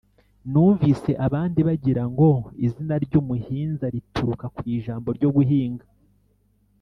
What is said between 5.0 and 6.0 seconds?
ryo guhinga.